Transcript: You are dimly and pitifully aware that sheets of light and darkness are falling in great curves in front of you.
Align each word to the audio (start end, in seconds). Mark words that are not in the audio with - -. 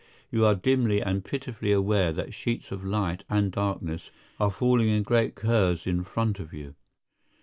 You 0.31 0.47
are 0.47 0.55
dimly 0.55 0.99
and 0.99 1.23
pitifully 1.23 1.71
aware 1.71 2.11
that 2.11 2.33
sheets 2.33 2.71
of 2.71 2.83
light 2.83 3.23
and 3.29 3.51
darkness 3.51 4.09
are 4.39 4.49
falling 4.49 4.87
in 4.89 5.03
great 5.03 5.35
curves 5.35 5.85
in 5.85 6.03
front 6.03 6.39
of 6.39 6.51
you. 6.55 6.73